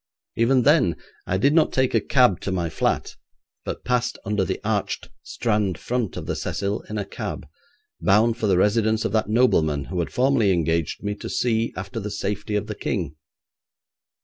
Even 0.35 0.63
then 0.63 0.95
I 1.27 1.37
did 1.37 1.53
not 1.53 1.71
take 1.71 1.93
a 1.93 2.01
cab 2.01 2.39
to 2.39 2.51
my 2.51 2.71
flat, 2.71 3.15
but 3.63 3.85
passed 3.85 4.17
under 4.25 4.43
the 4.43 4.59
arched 4.63 5.09
Strand 5.21 5.77
front 5.77 6.17
of 6.17 6.25
the 6.25 6.35
'Cecil' 6.35 6.81
in 6.89 6.97
a 6.97 7.05
cab, 7.05 7.45
bound 8.01 8.35
for 8.35 8.47
the 8.47 8.57
residence 8.57 9.05
of 9.05 9.11
that 9.11 9.29
nobleman 9.29 9.83
who 9.93 9.99
had 9.99 10.11
formerly 10.11 10.51
engaged 10.51 11.03
me 11.03 11.13
to 11.13 11.29
see 11.29 11.71
after 11.77 11.99
the 11.99 12.09
safety 12.09 12.55
of 12.55 12.65
the 12.65 12.73
King. 12.73 13.15